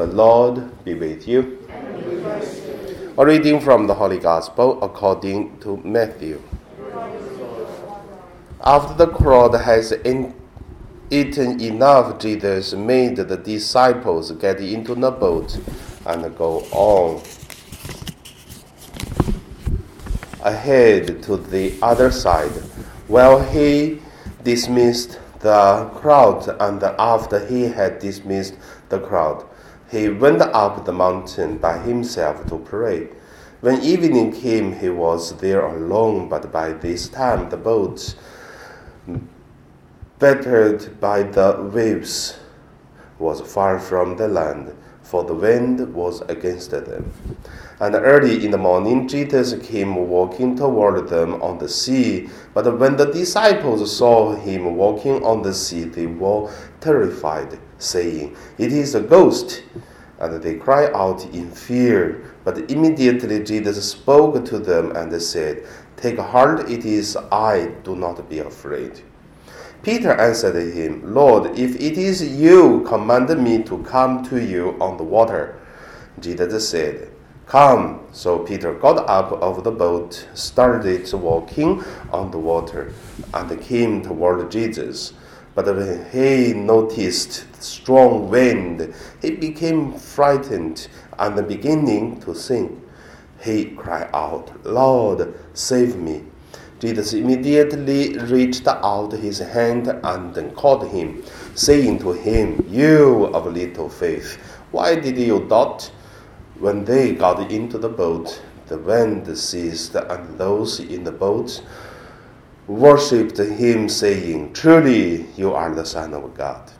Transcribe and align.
The 0.00 0.06
Lord 0.06 0.82
be 0.82 0.94
with 0.94 1.28
you. 1.28 1.58
A 3.18 3.26
reading 3.26 3.60
from 3.60 3.86
the 3.86 3.92
Holy 3.92 4.18
Gospel 4.18 4.82
according 4.82 5.58
to 5.58 5.76
Matthew. 5.84 6.40
After 8.64 8.94
the 8.94 9.08
crowd 9.08 9.52
has 9.52 9.92
in, 9.92 10.34
eaten 11.10 11.60
enough, 11.60 12.18
Jesus 12.18 12.72
made 12.72 13.16
the 13.16 13.36
disciples 13.36 14.32
get 14.32 14.62
into 14.62 14.94
the 14.94 15.10
boat 15.10 15.60
and 16.06 16.34
go 16.34 16.60
on 16.72 17.20
ahead 20.42 21.22
to 21.24 21.36
the 21.36 21.74
other 21.82 22.10
side 22.10 22.52
while 23.06 23.38
he 23.38 24.00
dismissed 24.44 25.20
the 25.40 25.90
crowd 25.94 26.48
and 26.58 26.82
after 26.82 27.44
he 27.46 27.64
had 27.64 27.98
dismissed 27.98 28.56
the 28.88 28.98
crowd 28.98 29.44
he 29.90 30.08
went 30.08 30.40
up 30.40 30.84
the 30.84 30.92
mountain 30.92 31.58
by 31.58 31.78
himself 31.78 32.46
to 32.46 32.58
pray. 32.58 33.08
When 33.60 33.82
evening 33.82 34.32
came 34.32 34.72
he 34.72 34.88
was 34.88 35.36
there 35.38 35.64
alone 35.64 36.28
but 36.28 36.52
by 36.52 36.72
this 36.72 37.08
time 37.08 37.50
the 37.50 37.56
boat 37.56 38.14
battered 40.18 41.00
by 41.00 41.24
the 41.24 41.70
waves 41.72 42.38
was 43.18 43.40
far 43.40 43.78
from 43.78 44.16
the 44.16 44.28
land 44.28 44.74
for 45.10 45.24
the 45.24 45.34
wind 45.34 45.92
was 45.92 46.20
against 46.22 46.70
them 46.70 47.12
and 47.80 47.94
early 47.94 48.44
in 48.44 48.50
the 48.50 48.58
morning, 48.58 49.08
Jesus 49.08 49.54
came 49.66 49.94
walking 49.94 50.54
toward 50.54 51.08
them 51.08 51.40
on 51.42 51.56
the 51.56 51.68
sea. 51.68 52.28
But 52.52 52.78
when 52.78 52.96
the 52.96 53.06
disciples 53.06 53.96
saw 53.96 54.34
him 54.34 54.76
walking 54.76 55.24
on 55.24 55.40
the 55.40 55.54
sea, 55.54 55.84
they 55.84 56.04
were 56.04 56.52
terrified, 56.80 57.58
saying, 57.78 58.36
It 58.58 58.74
is 58.74 58.94
a 58.94 59.00
ghost. 59.00 59.62
And 60.18 60.42
they 60.42 60.56
cried 60.56 60.92
out 60.92 61.24
in 61.32 61.50
fear. 61.50 62.34
But 62.44 62.70
immediately 62.70 63.42
Jesus 63.42 63.92
spoke 63.92 64.44
to 64.44 64.58
them 64.58 64.94
and 64.94 65.10
said, 65.22 65.66
Take 65.96 66.18
heart, 66.18 66.70
it 66.70 66.84
is 66.84 67.16
I, 67.32 67.72
do 67.82 67.96
not 67.96 68.28
be 68.28 68.40
afraid. 68.40 69.00
Peter 69.82 70.12
answered 70.12 70.56
him, 70.74 71.14
Lord, 71.14 71.58
if 71.58 71.74
it 71.76 71.96
is 71.96 72.22
you, 72.22 72.84
command 72.86 73.28
me 73.42 73.62
to 73.62 73.82
come 73.82 74.22
to 74.24 74.42
you 74.42 74.76
on 74.80 74.98
the 74.98 75.02
water. 75.02 75.58
Jesus 76.20 76.68
said, 76.68 77.10
Come. 77.46 78.06
So 78.12 78.38
Peter 78.40 78.74
got 78.74 79.08
up 79.08 79.32
of 79.32 79.64
the 79.64 79.72
boat, 79.72 80.28
started 80.34 81.12
walking 81.12 81.82
on 82.12 82.30
the 82.30 82.38
water, 82.38 82.92
and 83.34 83.60
came 83.60 84.02
toward 84.02 84.50
Jesus. 84.50 85.14
But 85.54 85.66
when 85.66 86.08
he 86.12 86.52
noticed 86.52 87.46
strong 87.60 88.28
wind, 88.30 88.94
he 89.20 89.32
became 89.32 89.94
frightened 89.94 90.86
and 91.18 91.48
beginning 91.48 92.20
to 92.20 92.34
sink. 92.34 92.78
He 93.40 93.64
cried 93.64 94.10
out, 94.12 94.64
Lord, 94.64 95.34
save 95.54 95.96
me. 95.96 96.29
Jesus 96.80 97.12
immediately 97.12 98.16
reached 98.18 98.66
out 98.66 99.12
his 99.12 99.38
hand 99.38 99.88
and 99.88 100.56
caught 100.56 100.88
him, 100.88 101.22
saying 101.54 101.98
to 101.98 102.12
him, 102.12 102.64
You 102.68 103.26
of 103.34 103.52
little 103.52 103.90
faith, 103.90 104.36
why 104.70 104.96
did 104.96 105.18
you 105.18 105.46
doubt? 105.46 105.90
When 106.58 106.84
they 106.86 107.14
got 107.14 107.52
into 107.52 107.76
the 107.76 107.90
boat, 107.90 108.42
the 108.68 108.78
wind 108.78 109.36
ceased, 109.36 109.94
and 109.94 110.38
those 110.38 110.80
in 110.80 111.04
the 111.04 111.12
boat 111.12 111.62
worshipped 112.66 113.38
him, 113.38 113.88
saying, 113.88 114.54
Truly, 114.54 115.26
you 115.36 115.52
are 115.52 115.74
the 115.74 115.84
Son 115.84 116.14
of 116.14 116.34
God. 116.34 116.70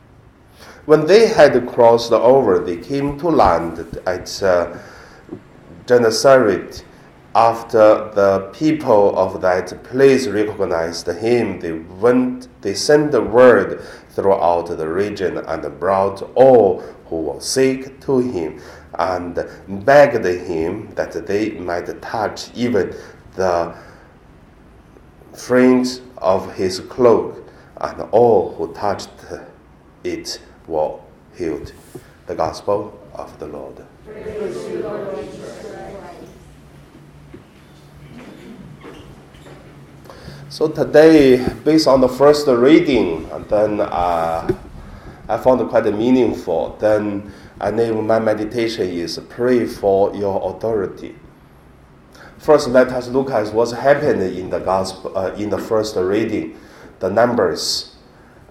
When 0.85 1.05
they 1.05 1.27
had 1.27 1.67
crossed 1.67 2.11
over, 2.11 2.57
they 2.57 2.77
came 2.77 3.19
to 3.19 3.27
land 3.27 3.79
at 4.07 4.41
uh, 4.41 4.77
Gennesaret. 5.85 6.85
After 7.33 8.11
the 8.13 8.49
people 8.51 9.17
of 9.17 9.39
that 9.41 9.83
place 9.85 10.27
recognized 10.27 11.07
him, 11.07 11.59
they 11.61 11.71
went. 11.71 12.49
They 12.61 12.73
sent 12.73 13.11
the 13.11 13.21
word 13.21 13.81
throughout 14.09 14.65
the 14.65 14.87
region 14.89 15.37
and 15.37 15.79
brought 15.79 16.21
all 16.35 16.81
who 17.05 17.21
were 17.21 17.39
sick 17.39 18.01
to 18.01 18.19
him 18.19 18.59
and 18.99 19.45
begged 19.85 20.25
him 20.25 20.93
that 20.95 21.25
they 21.25 21.51
might 21.51 22.01
touch 22.01 22.49
even 22.53 22.93
the 23.35 23.73
fringe 25.33 25.99
of 26.17 26.53
his 26.55 26.81
cloak, 26.81 27.47
and 27.77 28.01
all 28.11 28.53
who 28.55 28.73
touched 28.73 29.09
it 30.03 30.41
were 30.67 30.99
healed. 31.35 31.71
The 32.27 32.35
Gospel 32.35 32.99
of 33.13 33.39
the 33.39 33.47
Lord. 33.47 33.85
So 40.51 40.67
today, 40.67 41.47
based 41.63 41.87
on 41.87 42.01
the 42.01 42.09
first 42.09 42.45
reading, 42.45 43.25
and 43.31 43.45
then 43.45 43.79
uh, 43.79 44.53
I 45.29 45.37
found 45.37 45.61
it 45.61 45.69
quite 45.69 45.85
meaningful. 45.85 46.75
Then 46.77 47.31
I 47.61 47.71
name 47.71 48.05
my 48.05 48.19
meditation 48.19 48.89
is 48.89 49.17
pray 49.29 49.65
for 49.65 50.13
your 50.13 50.53
authority. 50.53 51.15
First, 52.37 52.67
let 52.67 52.89
us 52.89 53.07
look 53.07 53.31
at 53.31 53.53
what's 53.53 53.71
happened 53.71 54.23
in 54.23 54.49
the 54.49 54.59
gospel 54.59 55.17
uh, 55.17 55.33
in 55.35 55.49
the 55.49 55.57
first 55.57 55.95
reading, 55.95 56.59
the 56.99 57.09
numbers. 57.09 57.95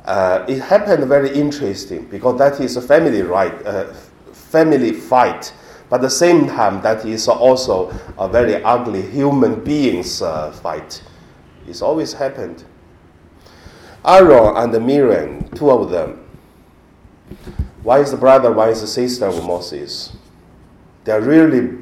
Uh, 0.07 0.47
it 0.49 0.61
happened 0.61 1.05
very 1.05 1.29
interesting 1.35 2.07
because 2.07 2.39
that 2.39 2.61
is 2.61 2.79
a 2.79 2.83
family 2.83 3.21
right, 3.21 3.53
uh, 3.67 3.93
family 4.33 4.93
fight. 4.93 5.53
But 5.91 5.97
at 5.97 6.03
the 6.05 6.11
same 6.11 6.47
time, 6.47 6.81
that 6.81 7.05
is 7.05 7.29
also 7.29 7.93
a 8.17 8.27
very 8.27 8.65
ugly 8.65 9.03
human 9.03 9.63
beings 9.63 10.23
uh, 10.23 10.51
fight. 10.51 11.03
It's 11.71 11.83
always 11.83 12.13
happened. 12.13 12.65
Aaron 14.05 14.57
and 14.57 14.87
Miriam, 14.87 15.49
two 15.51 15.71
of 15.71 15.91
them, 15.91 16.27
one 17.83 18.01
is 18.01 18.11
the 18.11 18.17
brother, 18.17 18.51
one 18.53 18.71
is 18.71 18.81
the 18.81 18.87
sister 18.87 19.27
of 19.27 19.45
Moses. 19.47 20.13
They 21.05 21.13
are 21.13 21.21
really 21.21 21.79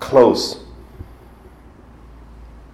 close. 0.00 0.64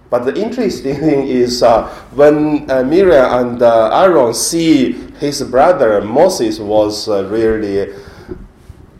But 0.09 0.23
the 0.23 0.35
interesting 0.35 0.95
thing 0.99 1.27
is 1.27 1.61
uh, 1.61 1.87
when 2.11 2.69
uh, 2.71 2.83
Miriam 2.83 3.25
and 3.25 3.61
uh, 3.61 4.01
Aaron 4.03 4.33
see 4.33 4.93
his 5.19 5.43
brother 5.43 6.01
Moses 6.01 6.59
was 6.59 7.07
uh, 7.07 7.25
really 7.25 7.93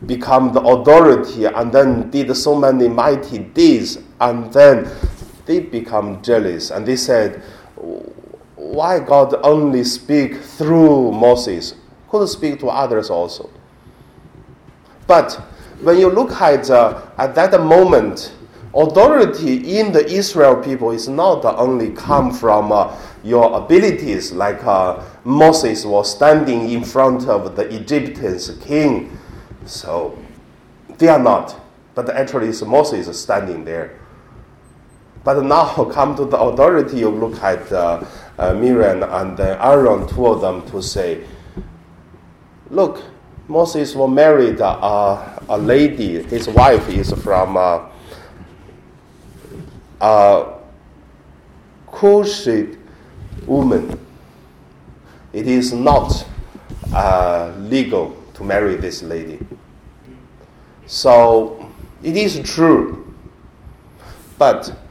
become 0.05 0.53
the 0.53 0.61
authority 0.61 1.45
and 1.45 1.71
then 1.71 2.09
did 2.11 2.35
so 2.35 2.55
many 2.55 2.87
mighty 2.87 3.39
deeds 3.39 3.97
and 4.19 4.51
then 4.53 4.89
they 5.47 5.59
become 5.59 6.21
jealous 6.21 6.69
and 6.69 6.85
they 6.85 6.95
said, 6.95 7.41
why 8.55 8.99
God 8.99 9.33
only 9.43 9.83
speak 9.83 10.35
through 10.35 11.11
Moses? 11.11 11.73
could 12.09 12.27
speak 12.29 12.59
to 12.59 12.67
others 12.67 13.09
also. 13.09 13.49
But 15.05 15.33
when 15.81 15.97
you 15.97 16.09
look 16.09 16.31
at, 16.31 16.69
uh, 16.69 17.01
at 17.17 17.35
that 17.35 17.61
moment, 17.61 18.33
authority 18.73 19.79
in 19.79 19.91
the 19.91 20.05
Israel 20.05 20.55
people 20.55 20.91
is 20.91 21.07
not 21.07 21.45
only 21.45 21.91
come 21.91 22.33
from 22.33 22.71
uh, 22.71 22.95
your 23.23 23.57
abilities, 23.57 24.31
like 24.31 24.63
uh, 24.63 25.01
Moses 25.23 25.85
was 25.85 26.13
standing 26.13 26.69
in 26.69 26.83
front 26.83 27.27
of 27.27 27.55
the 27.55 27.63
Egyptian's 27.73 28.49
king. 28.61 29.17
So 29.65 30.17
they 30.97 31.07
are 31.07 31.19
not, 31.19 31.59
but 31.95 32.09
actually 32.09 32.49
it's 32.49 32.61
Moses 32.61 33.21
standing 33.21 33.65
there. 33.65 33.99
But 35.27 35.43
now 35.43 35.83
come 35.91 36.15
to 36.15 36.23
the 36.23 36.39
authority, 36.39 36.99
you 36.99 37.09
look 37.09 37.35
at 37.43 37.69
uh, 37.69 38.01
uh, 38.39 38.53
Miriam 38.53 39.03
and 39.03 39.37
Aaron, 39.37 40.07
two 40.07 40.25
of 40.25 40.39
them, 40.39 40.65
to 40.71 40.81
say, 40.81 41.25
Look, 42.69 43.03
Moses 43.49 43.93
was 43.93 44.09
married 44.09 44.61
uh, 44.61 45.37
a 45.49 45.57
lady. 45.57 46.23
His 46.23 46.47
wife 46.47 46.87
is 46.87 47.11
from 47.11 47.57
uh, 47.57 47.89
a 49.99 50.59
Cushite 51.91 52.77
woman. 53.45 53.99
It 55.33 55.45
is 55.45 55.73
not 55.73 56.25
uh, 56.93 57.51
legal 57.57 58.15
to 58.35 58.45
marry 58.45 58.77
this 58.77 59.03
lady. 59.03 59.45
So 60.85 61.69
it 62.01 62.15
is 62.15 62.39
true, 62.49 63.13
but 64.37 64.86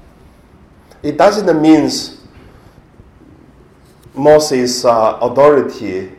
it 1.03 1.17
doesn't 1.17 1.61
mean 1.61 1.91
Moses' 4.15 4.85
uh, 4.85 5.19
authority 5.21 6.13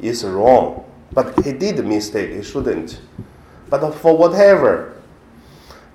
is 0.00 0.24
wrong. 0.24 0.84
But 1.12 1.44
he 1.44 1.52
did 1.52 1.84
mistake, 1.84 2.30
he 2.32 2.42
shouldn't. 2.42 3.00
But 3.68 3.92
for 3.94 4.16
whatever, 4.16 4.96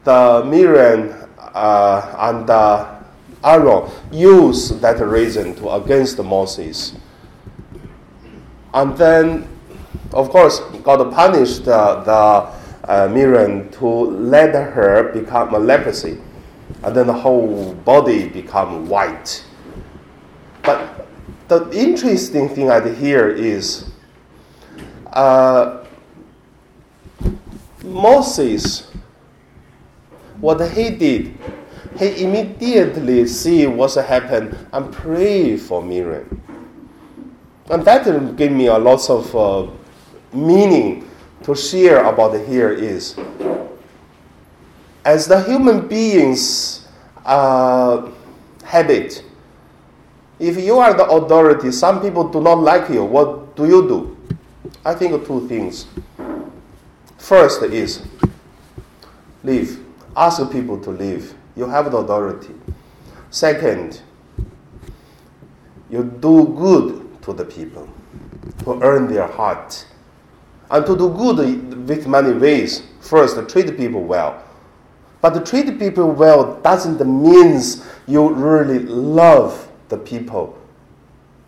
the 0.03 0.43
Miriam 0.45 1.13
uh, 1.37 2.15
and 2.19 2.49
uh, 2.49 2.99
Aaron 3.43 3.89
use 4.11 4.69
that 4.81 4.99
reason 4.99 5.55
to 5.55 5.71
against 5.71 6.21
Moses. 6.21 6.93
And 8.73 8.97
then 8.97 9.47
Of 10.15 10.29
course, 10.29 10.61
God 10.83 11.11
punished 11.13 11.67
uh, 11.67 12.01
the 12.07 12.89
uh, 12.89 13.07
Miriam 13.09 13.69
to 13.71 13.85
let 13.85 14.55
her 14.55 15.11
become 15.11 15.53
a 15.53 15.59
leprosy, 15.59 16.17
and 16.85 16.95
then 16.95 17.07
the 17.07 17.13
whole 17.13 17.73
body 17.73 18.29
become 18.29 18.87
white. 18.87 19.43
But 20.61 21.07
the 21.47 21.69
interesting 21.71 22.47
thing 22.47 22.69
I 22.69 22.87
hear 22.93 23.27
is 23.27 23.89
uh, 25.11 25.83
Moses, 27.83 28.91
what 30.39 30.61
he 30.71 30.91
did, 30.91 31.37
he 31.97 32.23
immediately 32.23 33.25
see 33.25 33.65
what's 33.65 33.95
happened 33.95 34.55
and 34.71 34.93
pray 34.93 35.57
for 35.57 35.81
Miriam. 35.81 36.39
And 37.71 37.83
that 37.85 38.35
gave 38.35 38.51
me 38.51 38.67
a 38.67 38.77
lot 38.77 39.09
of 39.09 39.35
uh, 39.35 39.71
meaning 40.33 41.09
to 41.43 41.55
share 41.55 42.05
about 42.05 42.39
here 42.45 42.69
is 42.69 43.15
as 45.05 45.27
the 45.27 45.41
human 45.43 45.87
beings 45.87 46.85
uh, 47.25 48.09
habit 48.63 49.23
if 50.39 50.57
you 50.59 50.77
are 50.79 50.93
the 50.93 51.05
authority 51.05 51.71
some 51.71 52.01
people 52.01 52.27
do 52.27 52.41
not 52.41 52.59
like 52.59 52.89
you 52.89 53.03
what 53.03 53.45
do 53.55 53.65
you 53.65 53.87
do? 53.87 54.17
I 54.83 54.93
think 54.93 55.25
two 55.25 55.47
things. 55.47 55.87
First 57.17 57.63
is 57.63 58.05
leave. 59.43 59.83
Ask 60.15 60.51
people 60.51 60.79
to 60.81 60.91
leave. 60.91 61.33
You 61.55 61.67
have 61.67 61.91
the 61.91 61.97
authority. 61.97 62.53
Second 63.31 64.01
you 65.89 66.03
do 66.19 66.45
good 66.57 67.21
to 67.23 67.33
the 67.33 67.45
people 67.45 67.87
to 68.63 68.81
earn 68.81 69.07
their 69.11 69.27
heart. 69.27 69.85
And 70.69 70.85
to 70.85 70.97
do 70.97 71.09
good 71.09 71.87
with 71.87 72.07
many 72.07 72.33
ways. 72.33 72.83
First, 72.99 73.37
treat 73.49 73.77
people 73.77 74.03
well. 74.03 74.43
But 75.25 75.33
to 75.33 75.39
treat 75.39 75.79
people 75.79 76.11
well 76.11 76.57
doesn't 76.61 77.03
mean 77.03 77.59
you 78.05 78.29
really 78.29 78.77
love 78.77 79.67
the 79.89 79.97
people 79.97 80.55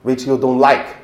which 0.02 0.26
you 0.26 0.36
don't 0.36 0.58
like. 0.58 0.96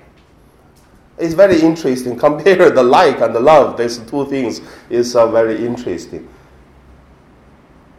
It's 1.19 1.35
very 1.35 1.61
interesting. 1.61 2.17
Compare 2.27 2.71
the 2.71 2.81
like 2.81 3.21
and 3.21 3.35
the 3.35 3.39
love. 3.39 3.77
These 3.77 3.99
two 4.09 4.25
things 4.25 4.61
is 4.89 5.15
uh, 5.15 5.27
very 5.29 5.63
interesting. 5.63 6.27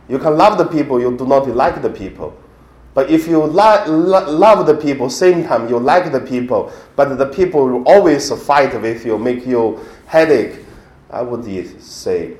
You 0.08 0.18
can 0.18 0.36
love 0.36 0.58
the 0.58 0.66
people, 0.66 1.00
you 1.00 1.16
do 1.16 1.24
not 1.24 1.46
like 1.46 1.80
the 1.80 1.90
people. 1.90 2.36
But 2.94 3.10
if 3.10 3.28
you 3.28 3.44
lo- 3.44 3.84
lo- 3.86 4.28
love 4.28 4.66
the 4.66 4.74
people, 4.74 5.08
same 5.08 5.44
time 5.44 5.68
you 5.68 5.78
like 5.78 6.10
the 6.10 6.18
people, 6.20 6.72
but 6.96 7.14
the 7.16 7.26
people 7.26 7.64
will 7.68 7.84
always 7.84 8.28
fight 8.44 8.74
with 8.82 9.06
you, 9.06 9.18
make 9.18 9.46
you 9.46 9.78
headache, 10.06 10.64
I 11.10 11.22
would 11.22 11.44
say 11.80 12.38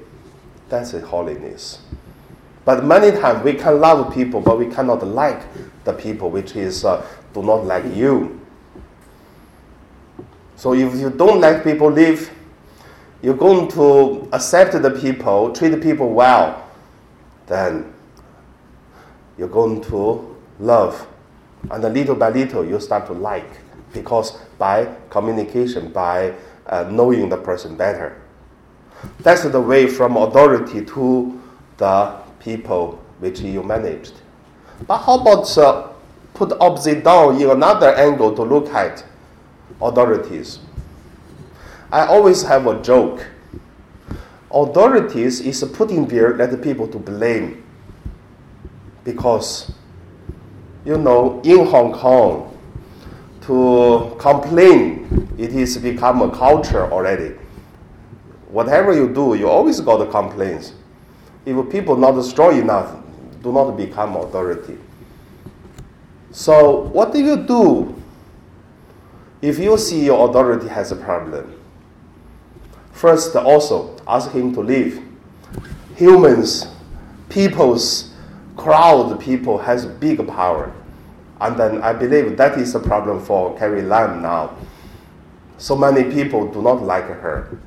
that's 0.68 0.94
a 0.94 1.00
holiness. 1.00 1.78
But 2.64 2.84
many 2.84 3.10
times 3.18 3.44
we 3.44 3.54
can 3.54 3.80
love 3.80 4.12
people, 4.14 4.40
but 4.40 4.58
we 4.58 4.66
cannot 4.66 5.06
like 5.06 5.42
the 5.84 5.92
people 5.92 6.30
which 6.30 6.56
is 6.56 6.84
uh, 6.84 7.06
do 7.34 7.42
not 7.42 7.64
like 7.66 7.84
you. 7.94 8.40
So 10.56 10.72
if 10.72 10.94
you 10.94 11.10
don't 11.10 11.40
like 11.40 11.62
people 11.62 11.90
live, 11.90 12.30
you're 13.22 13.36
going 13.36 13.68
to 13.72 14.28
accept 14.32 14.80
the 14.80 14.90
people, 14.90 15.52
treat 15.52 15.82
people 15.82 16.10
well, 16.10 16.68
then 17.46 17.92
you're 19.36 19.48
going 19.48 19.82
to 19.82 20.36
love. 20.58 21.06
And 21.70 21.82
little 21.82 22.14
by 22.14 22.30
little, 22.30 22.64
you 22.64 22.80
start 22.80 23.06
to 23.06 23.12
like 23.12 23.50
because 23.92 24.38
by 24.58 24.94
communication, 25.10 25.90
by 25.90 26.34
uh, 26.66 26.84
knowing 26.90 27.28
the 27.28 27.36
person 27.36 27.76
better. 27.76 28.20
That's 29.20 29.42
the 29.44 29.60
way 29.60 29.86
from 29.86 30.16
authority 30.16 30.84
to 30.84 31.40
the 31.76 32.23
people 32.44 33.02
which 33.18 33.40
you 33.40 33.62
managed. 33.62 34.14
But 34.86 34.98
how 34.98 35.18
about 35.18 35.56
uh, 35.58 35.88
put 36.34 36.52
opposite 36.60 37.02
down 37.02 37.40
in 37.40 37.50
another 37.50 37.94
angle 37.94 38.34
to 38.36 38.42
look 38.42 38.68
at 38.68 39.04
authorities? 39.80 40.58
I 41.90 42.06
always 42.06 42.42
have 42.42 42.66
a 42.66 42.80
joke. 42.82 43.26
Authorities 44.50 45.40
is 45.40 45.64
putting 45.64 46.06
there 46.06 46.36
let 46.36 46.62
people 46.62 46.86
to 46.88 46.98
blame 46.98 47.64
because 49.04 49.72
you 50.84 50.98
know, 50.98 51.40
in 51.44 51.66
Hong 51.66 51.92
Kong, 51.92 52.50
to 53.42 54.14
complain, 54.18 55.28
it 55.38 55.54
is 55.54 55.78
become 55.78 56.22
a 56.22 56.30
culture 56.30 56.90
already. 56.92 57.34
Whatever 58.48 58.92
you 58.94 59.12
do, 59.12 59.34
you 59.34 59.48
always 59.48 59.80
got 59.80 60.08
complaints. 60.10 60.72
If 61.46 61.70
people 61.70 61.96
not 61.96 62.20
strong 62.22 62.58
enough, 62.58 62.96
do 63.42 63.52
not 63.52 63.72
become 63.76 64.16
authority. 64.16 64.78
So 66.30 66.80
what 66.92 67.12
do 67.12 67.22
you 67.22 67.36
do 67.36 68.02
if 69.42 69.58
you 69.58 69.76
see 69.78 70.04
your 70.06 70.28
authority 70.28 70.68
has 70.68 70.90
a 70.90 70.96
problem? 70.96 71.60
First, 72.92 73.36
also 73.36 73.96
ask 74.06 74.30
him 74.30 74.54
to 74.54 74.60
leave. 74.60 75.02
Humans, 75.96 76.68
peoples 77.28 78.14
crowd 78.56 79.20
people 79.20 79.58
has 79.58 79.84
big 79.86 80.26
power. 80.28 80.72
And 81.40 81.58
then 81.58 81.82
I 81.82 81.92
believe 81.92 82.36
that 82.36 82.58
is 82.58 82.74
a 82.74 82.80
problem 82.80 83.20
for 83.20 83.56
Carrie 83.58 83.82
Lam 83.82 84.22
now. 84.22 84.56
So 85.58 85.76
many 85.76 86.04
people 86.12 86.50
do 86.50 86.62
not 86.62 86.82
like 86.82 87.04
her. 87.04 87.58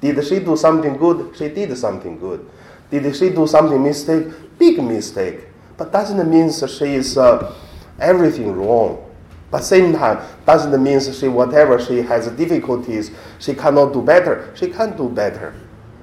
Did 0.00 0.24
she 0.24 0.38
do 0.38 0.56
something 0.56 0.96
good? 0.96 1.34
She 1.36 1.48
did 1.48 1.76
something 1.76 2.18
good. 2.18 2.48
Did 2.90 3.14
she 3.16 3.30
do 3.30 3.46
something 3.46 3.82
mistake? 3.82 4.28
Big 4.58 4.82
mistake. 4.82 5.40
But 5.76 5.92
doesn't 5.92 6.28
mean 6.30 6.50
she 6.52 6.94
is 6.94 7.18
uh, 7.18 7.54
everything 7.98 8.52
wrong. 8.52 9.02
But 9.50 9.62
same 9.62 9.92
time, 9.92 10.26
doesn't 10.44 10.82
mean 10.82 11.00
she 11.00 11.28
whatever 11.28 11.78
she 11.80 12.02
has 12.02 12.26
difficulties, 12.32 13.10
she 13.38 13.54
cannot 13.54 13.92
do 13.92 14.02
better. 14.02 14.52
She 14.56 14.68
can 14.68 14.96
do 14.96 15.08
better. 15.08 15.54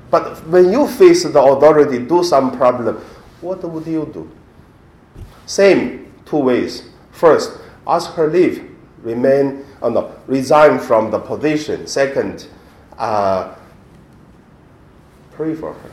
But 0.10 0.46
when 0.48 0.72
you 0.72 0.88
face 0.88 1.24
the 1.24 1.42
authority, 1.42 2.00
do 2.00 2.24
some 2.24 2.56
problem, 2.56 2.98
what 3.42 3.64
would 3.64 3.88
you 3.88 4.10
do? 4.14 4.30
Same, 5.46 6.14
two 6.26 6.38
ways. 6.38 6.90
First, 7.12 7.60
ask 7.88 8.12
her 8.14 8.28
leave, 8.28 8.70
remain, 9.02 9.66
oh 9.82 9.90
no, 9.90 10.16
resign 10.28 10.80
from 10.80 11.12
the 11.12 11.20
position. 11.20 11.88
Second, 11.88 12.48
uh, 12.98 13.56
pray 15.32 15.54
for 15.56 15.74
her. 15.74 15.92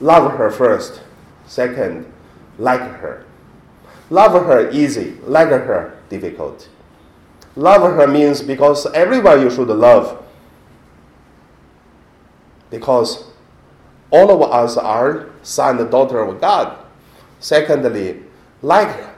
Love 0.00 0.32
her 0.38 0.50
first. 0.50 1.02
Second, 1.46 2.10
like 2.58 2.80
her. 2.80 3.24
Love 4.08 4.32
her 4.32 4.70
easy, 4.70 5.12
like 5.24 5.48
her 5.48 5.96
difficult. 6.08 6.68
Love 7.56 7.82
her 7.82 8.06
means 8.06 8.42
because 8.42 8.86
everyone 8.92 9.40
you 9.40 9.50
should 9.50 9.68
love. 9.68 10.24
Because 12.70 13.24
all 14.10 14.30
of 14.30 14.50
us 14.50 14.76
are 14.76 15.30
son 15.42 15.78
and 15.78 15.90
daughter 15.90 16.20
of 16.20 16.40
God. 16.40 16.78
Secondly, 17.40 18.22
like 18.62 19.10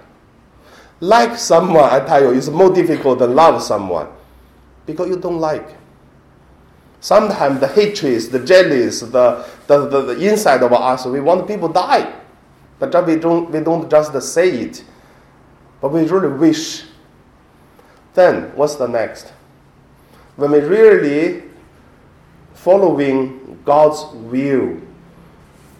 like 1.03 1.37
someone, 1.37 1.91
I 1.91 1.99
tell 1.99 2.23
you, 2.23 2.31
it's 2.39 2.49
more 2.49 2.73
difficult 2.73 3.19
than 3.19 3.35
love 3.35 3.61
someone 3.61 4.07
because 4.87 5.09
you 5.09 5.17
don't 5.17 5.41
like. 5.41 5.69
Sometimes 7.03 7.59
the 7.59 7.67
hatreds, 7.67 8.29
the 8.29 8.39
jealous, 8.39 9.01
the, 9.01 9.45
the, 9.67 9.89
the, 9.89 10.15
the 10.15 10.31
inside 10.31 10.63
of 10.63 10.73
us, 10.73 11.05
we 11.05 11.21
want 11.21 11.49
people 11.49 11.69
die. 11.69 12.15
But 12.79 13.05
we 13.05 13.17
don't, 13.17 13.51
we 13.51 13.59
don't 13.59 13.91
just 13.91 14.33
say 14.33 14.51
it, 14.51 14.85
but 15.81 15.91
we 15.93 16.05
really 16.05 16.29
wish. 16.29 16.85
Then, 18.15 18.55
what's 18.55 18.77
the 18.77 18.87
next? 18.87 19.33
When 20.37 20.53
we 20.53 20.61
really 20.61 21.43
following 22.55 23.61
God's 23.65 24.05
will, 24.15 24.81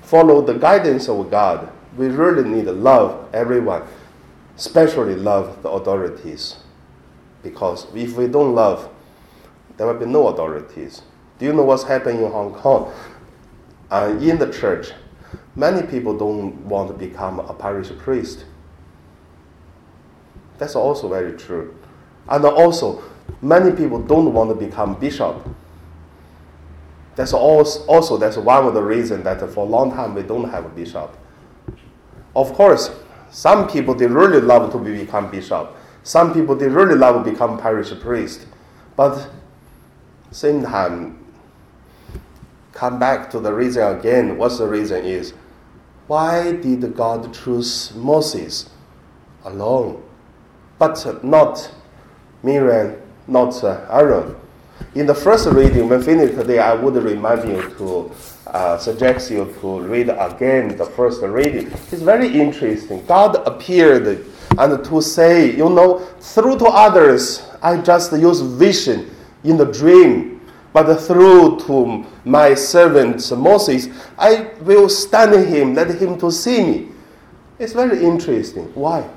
follow 0.03 0.43
the 0.43 0.55
guidance 0.55 1.09
of 1.09 1.31
God, 1.31 1.71
we 1.97 2.09
really 2.09 2.49
need 2.49 2.65
to 2.65 2.73
love 2.73 3.33
everyone, 3.33 3.85
especially 4.57 5.15
love 5.15 5.63
the 5.63 5.71
authorities. 5.71 6.57
Because 7.45 7.87
if 7.95 8.17
we 8.17 8.27
don't 8.27 8.57
love, 8.57 8.91
there 9.77 9.87
will 9.87 9.95
be 9.95 10.07
no 10.07 10.27
authorities. 10.27 11.03
Do 11.43 11.49
you 11.49 11.53
know 11.53 11.65
what's 11.65 11.83
happening 11.83 12.23
in 12.23 12.31
Hong 12.31 12.55
Kong? 12.55 12.95
Uh, 13.91 14.17
in 14.21 14.39
the 14.39 14.49
church, 14.53 14.93
many 15.57 15.85
people 15.85 16.17
don't 16.17 16.55
want 16.69 16.87
to 16.87 16.95
become 16.95 17.41
a 17.41 17.53
parish 17.53 17.91
priest. 17.99 18.45
That's 20.59 20.77
also 20.77 21.09
very 21.09 21.37
true. 21.37 21.77
And 22.29 22.45
also, 22.45 23.03
many 23.41 23.75
people 23.75 24.01
don't 24.01 24.33
want 24.33 24.51
to 24.51 24.55
become 24.55 24.95
bishop 25.01 25.45
that's 27.17 27.33
also, 27.33 27.85
also 27.87 28.17
that's 28.17 28.37
one 28.37 28.65
of 28.65 28.75
the 28.75 28.83
reasons 28.83 29.25
that 29.25 29.41
for 29.51 29.67
a 29.67 29.69
long 29.69 29.91
time 29.91 30.15
we 30.15 30.23
don't 30.23 30.49
have 30.49 30.65
a 30.65 30.69
bishop. 30.69 31.17
Of 32.37 32.53
course, 32.55 32.91
some 33.33 33.69
people 33.69 33.97
they 33.97 34.07
really 34.07 34.41
love 34.41 34.71
to 34.71 34.79
become 34.79 35.29
bishop. 35.29 35.77
Some 36.05 36.33
people 36.33 36.55
they 36.55 36.69
really 36.69 36.95
love 36.95 37.25
to 37.25 37.31
become 37.31 37.59
parish 37.59 37.93
priest. 38.01 38.47
But 38.95 39.29
same 40.31 40.63
time, 40.63 41.22
come 42.73 42.99
back 42.99 43.31
to 43.31 43.41
the 43.41 43.53
reason 43.53 43.83
again. 43.97 44.37
What's 44.37 44.59
the 44.59 44.67
reason 44.67 45.05
is? 45.05 45.35
Why 46.07 46.53
did 46.53 46.95
God 46.97 47.33
choose 47.33 47.95
Moses 47.95 48.69
alone, 49.45 50.03
but 50.79 51.25
not 51.25 51.71
Miriam, 52.43 53.01
not 53.27 53.63
Aaron? 53.65 54.37
In 54.95 55.07
the 55.07 55.15
first 55.15 55.47
reading, 55.47 55.89
when 55.89 56.03
finished 56.03 56.35
today, 56.35 56.59
I 56.59 56.75
would 56.75 56.97
remind 56.97 57.49
you 57.49 57.63
to 57.79 58.13
uh, 58.49 58.77
suggest 58.77 59.31
you 59.31 59.55
to 59.61 59.81
read 59.81 60.11
again 60.11 60.77
the 60.77 60.85
first 60.85 61.23
reading. 61.23 61.69
It's 61.69 62.03
very 62.03 62.29
interesting. 62.29 63.05
God 63.07 63.37
appeared 63.47 64.27
and 64.59 64.85
to 64.85 65.01
say, 65.01 65.57
you 65.57 65.71
know, 65.71 66.01
through 66.21 66.59
to 66.59 66.67
others, 66.67 67.43
I 67.63 67.79
just 67.79 68.13
use 68.13 68.41
vision 68.41 69.11
in 69.45 69.57
the 69.57 69.65
dream, 69.65 70.42
but 70.73 70.97
through 70.97 71.59
to 71.67 72.05
my 72.25 72.55
servant 72.55 73.31
Moses, 73.37 73.89
I 74.19 74.51
will 74.63 74.89
stand 74.89 75.35
him, 75.49 75.75
let 75.75 75.91
him 76.01 76.19
to 76.19 76.31
see 76.31 76.65
me. 76.65 76.89
It's 77.59 77.73
very 77.75 78.03
interesting. 78.05 78.65
Why? 78.75 79.09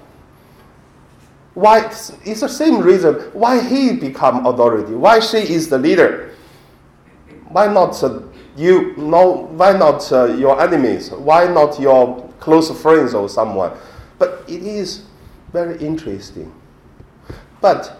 Why? 1.55 1.85
It's 1.87 2.41
the 2.41 2.49
same 2.49 2.81
reason 2.81 3.15
why 3.33 3.61
he 3.65 3.93
become 3.93 4.45
authority. 4.45 4.93
Why 4.93 5.19
she 5.21 5.37
is 5.37 5.69
the 5.69 5.77
leader. 5.77 6.35
Why 7.47 7.71
not 7.71 8.03
uh, 8.03 8.19
you? 8.57 8.93
No. 8.97 9.47
Why 9.55 9.71
not 9.71 10.11
uh, 10.11 10.25
your 10.35 10.61
enemies? 10.61 11.11
Why 11.11 11.47
not 11.47 11.79
your 11.79 12.29
close 12.41 12.69
friends 12.81 13.13
or 13.13 13.29
someone? 13.29 13.71
But 14.19 14.43
it 14.49 14.63
is 14.63 15.05
very 15.53 15.79
interesting. 15.79 16.53
But 17.61 17.97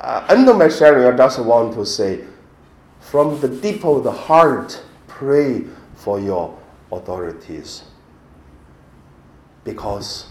uh, 0.00 0.26
under 0.28 0.52
my 0.52 0.68
sharing, 0.68 1.12
I 1.12 1.16
just 1.16 1.38
want 1.40 1.72
to 1.74 1.86
say, 1.86 2.24
from 3.10 3.40
the 3.40 3.48
deep 3.48 3.84
of 3.84 4.04
the 4.04 4.12
heart, 4.12 4.80
pray 5.08 5.64
for 5.96 6.20
your 6.20 6.56
authorities. 6.92 7.82
Because 9.64 10.28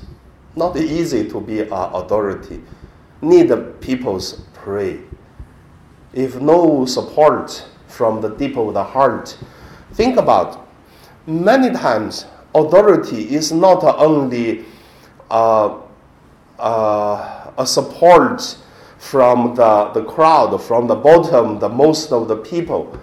not 0.55 0.77
easy 0.77 1.27
to 1.29 1.41
be 1.41 1.59
an 1.59 1.67
authority. 1.73 2.63
Need 3.21 3.51
people's 3.81 4.41
pray. 4.53 5.01
If 6.13 6.39
no 6.39 6.85
support 6.85 7.65
from 7.87 8.21
the 8.21 8.29
deep 8.29 8.55
of 8.55 8.73
the 8.73 8.83
heart, 8.85 9.37
think 9.91 10.15
about 10.15 10.65
many 11.27 11.71
times 11.71 12.27
authority 12.55 13.23
is 13.35 13.51
not 13.51 13.83
only 13.83 14.63
uh, 15.29 15.79
uh, 16.57 17.51
a 17.57 17.67
support 17.67 18.57
from 18.99 19.55
the, 19.55 19.85
the 19.93 20.03
crowd, 20.03 20.55
from 20.61 20.85
the 20.87 20.95
bottom, 20.95 21.57
the 21.57 21.69
most 21.69 22.11
of 22.11 22.27
the 22.27 22.35
people. 22.35 22.99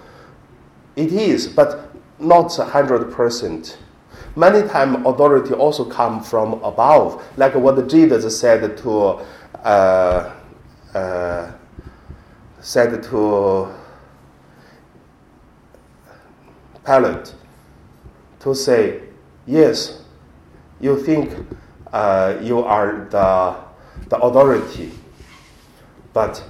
It 0.95 1.11
is, 1.11 1.47
but 1.47 1.91
not 2.19 2.47
100%. 2.47 3.75
Many 4.35 4.67
times 4.67 5.05
authority 5.05 5.53
also 5.53 5.83
come 5.83 6.23
from 6.23 6.53
above, 6.63 7.23
like 7.37 7.55
what 7.55 7.87
Jesus 7.89 8.39
said 8.39 8.77
to 8.77 9.19
uh, 9.63 10.33
uh, 10.93 11.51
said 12.61 13.03
to 13.03 13.73
Pilate 16.85 17.33
to 18.39 18.55
say, 18.55 19.01
yes, 19.45 20.03
you 20.79 21.01
think 21.03 21.33
uh, 21.91 22.37
you 22.41 22.59
are 22.59 23.07
the, 23.09 23.55
the 24.09 24.17
authority, 24.17 24.91
but 26.17 26.43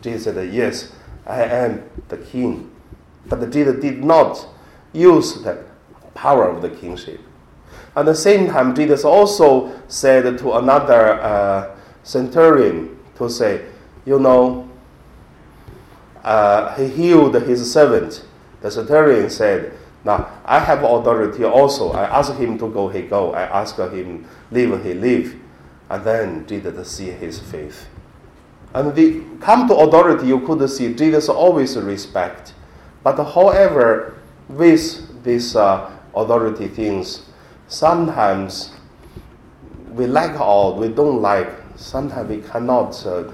Jesus 0.00 0.32
said, 0.32 0.54
yes, 0.54 0.92
I 1.26 1.42
am 1.42 1.82
the 2.06 2.18
king. 2.18 2.70
But 3.26 3.50
Jesus 3.50 3.82
did 3.82 4.04
not 4.04 4.46
use 4.92 5.42
the 5.42 5.64
power 6.14 6.48
of 6.48 6.62
the 6.62 6.70
kingship. 6.70 7.20
At 7.96 8.04
the 8.04 8.14
same 8.14 8.46
time, 8.46 8.76
Jesus 8.76 9.04
also 9.04 9.76
said 9.88 10.38
to 10.38 10.52
another 10.52 11.14
uh, 11.14 11.76
centurion 12.04 12.96
to 13.16 13.28
say, 13.28 13.66
you 14.06 14.20
know, 14.20 14.70
uh, 16.22 16.76
he 16.76 16.86
healed 16.86 17.34
his 17.42 17.72
servant. 17.72 18.24
The 18.60 18.70
centurion 18.70 19.30
said, 19.30 19.72
now 20.04 20.30
I 20.44 20.60
have 20.60 20.84
authority 20.84 21.42
also. 21.42 21.90
I 21.90 22.04
ask 22.04 22.32
him 22.34 22.56
to 22.58 22.70
go, 22.70 22.86
he 22.88 23.02
go. 23.02 23.32
I 23.32 23.42
ask 23.62 23.76
him 23.78 24.28
leave, 24.52 24.80
he 24.84 24.94
leave. 24.94 25.42
And 25.90 26.04
then 26.04 26.46
Jesus 26.46 26.92
see 26.92 27.10
his 27.10 27.40
faith. 27.40 27.88
And 28.74 28.94
the 28.94 29.22
come 29.40 29.68
to 29.68 29.74
authority, 29.74 30.26
you 30.26 30.40
could 30.40 30.68
see 30.68 30.94
Jesus 30.94 31.28
always 31.28 31.76
respect. 31.76 32.54
But 33.02 33.16
however, 33.16 34.18
with 34.48 35.22
these 35.24 35.56
uh, 35.56 35.90
authority 36.14 36.68
things, 36.68 37.22
sometimes 37.68 38.72
we 39.90 40.06
like 40.06 40.38
all, 40.38 40.76
we 40.76 40.88
don't 40.88 41.22
like. 41.22 41.48
Sometimes 41.76 42.28
we 42.28 42.42
cannot 42.42 43.06
uh, 43.06 43.30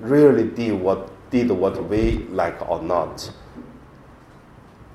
really 0.00 0.44
do 0.44 0.76
what 0.76 1.10
did 1.30 1.50
what 1.50 1.88
we 1.88 2.18
like 2.30 2.68
or 2.68 2.82
not. 2.82 3.30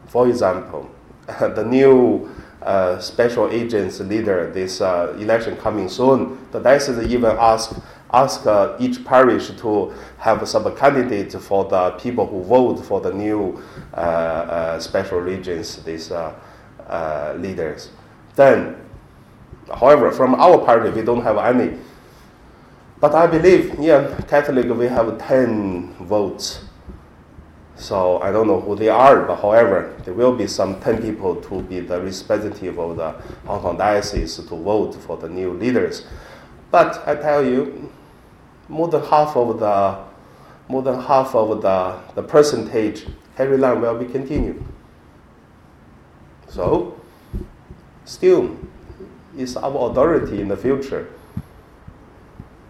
For 0.08 0.28
example, 0.28 0.90
the 1.40 1.64
new 1.64 2.30
uh, 2.62 3.00
special 3.00 3.50
agents 3.52 4.00
leader, 4.00 4.52
this 4.52 4.82
uh, 4.82 5.16
election 5.20 5.58
coming 5.58 5.90
soon, 5.90 6.38
the 6.52 6.60
diocese 6.60 7.06
even 7.08 7.36
ask 7.38 7.76
ask 8.14 8.46
uh, 8.46 8.76
each 8.80 9.04
parish 9.04 9.50
to 9.50 9.94
have 10.20 10.48
some 10.48 10.76
candidate 10.76 11.34
for 11.34 11.66
the 11.66 11.92
people 11.92 12.26
who 12.28 12.44
vote 12.44 12.86
for 12.86 13.02
the 13.02 13.12
new 13.12 13.62
uh, 13.94 13.98
uh, 13.98 14.80
special 14.80 15.20
regions, 15.20 15.84
these 15.84 16.12
uh, 16.12 16.34
leaders. 17.40 17.90
Then, 18.36 18.76
however, 19.74 20.12
from 20.12 20.36
our 20.36 20.60
party, 20.60 20.92
we 20.92 21.02
don't 21.02 21.24
have 21.24 21.38
any. 21.38 21.78
But 23.00 23.16
I 23.16 23.28
believe, 23.28 23.78
yeah, 23.80 24.16
Catholic, 24.30 24.70
we 24.70 24.86
have 24.86 25.18
10 25.18 25.96
votes. 26.02 26.64
So 27.76 28.22
I 28.22 28.32
don't 28.32 28.48
know 28.48 28.62
who 28.62 28.76
they 28.76 28.90
are, 28.90 29.26
but 29.26 29.38
however, 29.38 30.00
there 30.06 30.14
will 30.14 30.36
be 30.36 30.48
some 30.48 30.80
10 30.80 31.02
people 31.02 31.36
to 31.36 31.62
be 31.64 31.80
the 31.80 32.00
representative 32.00 32.78
of 32.78 32.98
the 32.98 33.12
Hong 33.46 33.62
Kong 33.62 33.78
diocese 33.78 34.38
to 34.38 34.44
vote 34.44 34.94
for 34.96 35.18
the 35.18 35.28
new 35.28 35.54
leaders. 35.54 36.06
But 36.72 37.08
I 37.08 37.16
tell 37.16 37.44
you, 37.44 37.92
more 38.70 38.88
than 38.88 39.04
half 39.04 39.36
of 39.36 39.60
the 39.60 39.98
more 40.70 40.82
than 40.82 41.00
half 41.02 41.36
of 41.36 41.62
the, 41.62 42.00
the 42.16 42.24
percentage 42.24 43.06
Carrie 43.36 43.58
Lam 43.58 43.82
will 43.82 43.98
be 43.98 44.06
continued. 44.06 44.64
So 46.48 47.00
still 48.06 48.58
is 49.36 49.58
our 49.58 49.90
authority 49.92 50.40
in 50.42 50.48
the 50.48 50.58
future. 50.58 51.08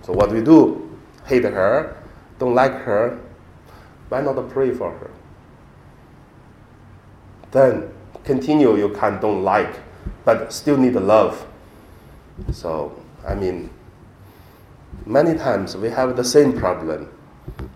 So 0.03 0.13
what 0.13 0.31
we 0.31 0.41
do, 0.41 0.97
hate 1.25 1.43
her, 1.43 2.01
don't 2.39 2.55
like 2.55 2.73
her, 2.73 3.19
why 4.09 4.21
not 4.21 4.49
pray 4.49 4.71
for 4.71 4.91
her? 4.91 5.11
Then 7.51 7.89
continue 8.23 8.77
you 8.77 8.89
can 8.89 9.19
don't 9.19 9.43
like, 9.43 9.79
but 10.25 10.51
still 10.51 10.77
need 10.77 10.95
love. 10.95 11.45
So 12.51 13.01
I 13.27 13.35
mean 13.35 13.69
many 15.05 15.37
times 15.37 15.75
we 15.75 15.89
have 15.89 16.15
the 16.15 16.23
same 16.23 16.57
problem. 16.57 17.09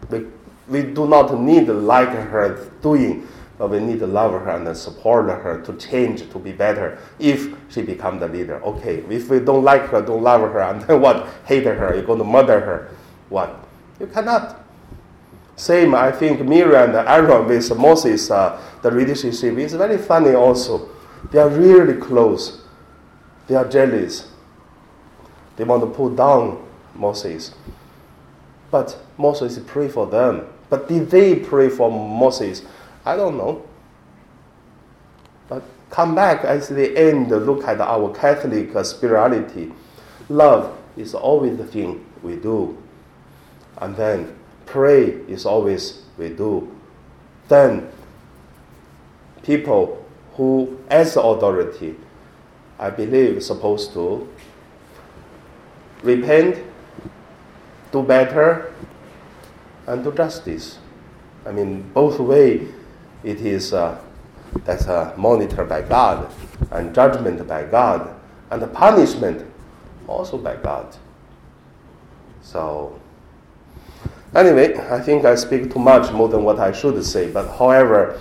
We, 0.10 0.26
we 0.68 0.84
do 0.84 1.08
not 1.08 1.40
need 1.40 1.68
like 1.68 2.10
her 2.10 2.70
doing, 2.82 3.28
but 3.58 3.70
we 3.70 3.80
need 3.80 4.00
to 4.00 4.08
love 4.08 4.32
her 4.32 4.50
and 4.50 4.78
support 4.78 5.28
her 5.28 5.62
to 5.62 5.74
change, 5.78 6.30
to 6.30 6.40
be 6.40 6.52
better 6.52 7.00
if 7.20 7.56
she 7.70 7.82
become 7.82 8.20
the 8.20 8.28
leader. 8.28 8.62
Okay, 8.64 9.04
if 9.10 9.30
we 9.30 9.40
don't 9.40 9.64
like 9.64 9.84
her, 9.90 10.02
don't 10.02 10.24
love 10.24 10.42
her, 10.42 10.62
and 10.62 10.82
then 10.82 11.02
what? 11.02 11.28
Hate 11.46 11.66
her, 11.66 11.96
you're 11.96 12.04
going 12.04 12.20
to 12.20 12.26
murder 12.26 12.60
her. 12.60 12.92
What? 13.30 13.68
You 14.00 14.08
cannot. 14.08 14.64
Same, 15.56 15.96
I 15.96 16.12
think 16.12 16.42
Miriam 16.42 16.96
and 16.96 17.08
Aaron 17.08 17.48
with 17.48 17.76
Moses, 17.76 18.30
uh, 18.30 18.62
the 18.84 18.92
relationship 18.92 19.58
is 19.58 19.74
very 19.74 19.98
funny 19.98 20.36
also. 20.36 20.90
They 21.32 21.40
are 21.40 21.50
really 21.50 22.00
close. 22.00 22.62
They 23.48 23.56
are 23.56 23.68
jealous. 23.68 24.28
They 25.56 25.64
want 25.64 25.82
to 25.82 25.88
pull 25.88 26.12
down 26.12 26.67
Moses. 26.98 27.54
But 28.72 28.98
Moses 29.18 29.60
prayed 29.60 29.92
for 29.92 30.08
them. 30.08 30.48
But 30.70 30.88
did 30.88 31.10
they 31.10 31.36
pray 31.36 31.70
for 31.70 31.90
Moses? 31.92 32.64
I 33.06 33.16
don't 33.16 33.38
know. 33.38 33.66
But 35.48 35.64
come 35.90 36.16
back 36.16 36.44
at 36.44 36.68
the 36.68 36.98
end, 36.98 37.30
look 37.30 37.64
at 37.66 37.80
our 37.80 38.14
Catholic 38.14 38.70
spirituality. 38.86 39.72
Love 40.30 40.78
is 40.98 41.14
always 41.14 41.58
the 41.58 41.66
thing 41.66 42.06
we 42.22 42.36
do. 42.36 42.78
And 43.78 43.96
then 43.96 44.36
pray 44.66 45.06
is 45.06 45.46
always 45.46 46.04
we 46.18 46.30
do. 46.30 46.76
Then 47.48 47.90
people 49.44 50.06
who, 50.34 50.78
as 50.90 51.16
authority, 51.16 51.96
I 52.78 52.90
believe, 52.90 53.42
supposed 53.44 53.94
to 53.94 54.28
repent 56.04 56.67
do 58.02 58.08
better, 58.08 58.74
and 59.88 60.04
do 60.04 60.12
justice. 60.12 60.78
I 61.46 61.52
mean, 61.52 61.90
both 61.94 62.20
way, 62.20 62.68
it 63.24 63.42
is 63.42 63.74
uh, 63.74 64.00
that's 64.66 64.88
uh, 64.88 65.14
monitored 65.18 65.70
by 65.70 65.82
God, 65.82 66.32
and 66.72 66.94
judgment 66.94 67.48
by 67.48 67.64
God, 67.64 68.14
and 68.52 68.62
the 68.62 68.68
punishment 68.68 69.46
also 70.08 70.38
by 70.38 70.56
God. 70.58 70.96
So, 72.42 73.00
anyway, 74.36 74.78
I 74.78 75.00
think 75.02 75.26
I 75.26 75.36
speak 75.36 75.74
too 75.74 75.80
much 75.80 76.12
more 76.14 76.30
than 76.30 76.44
what 76.44 76.60
I 76.60 76.72
should 76.72 77.04
say. 77.04 77.30
But 77.32 77.58
however, 77.58 78.20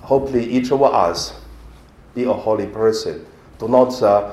hopefully 0.00 0.44
each 0.44 0.72
of 0.72 0.82
us 0.82 1.34
be 2.14 2.24
a 2.24 2.32
holy 2.32 2.66
person. 2.66 3.26
Do 3.58 3.68
not 3.68 4.02
uh, 4.02 4.32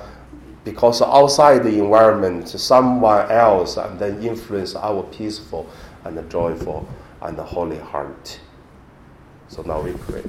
because 0.71 1.01
outside 1.01 1.63
the 1.63 1.79
environment, 1.79 2.49
someone 2.49 3.31
else 3.31 3.77
and 3.77 3.97
then 3.97 4.21
influence 4.21 4.75
our 4.75 5.01
peaceful 5.03 5.65
and 6.03 6.29
joyful 6.29 6.85
and 7.21 7.37
holy 7.39 7.79
heart. 7.79 8.37
So 9.47 9.61
now 9.61 9.79
we 9.79 9.93
pray. 9.93 10.23